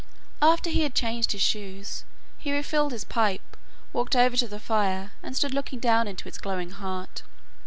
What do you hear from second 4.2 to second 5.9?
to the fire, and stood looking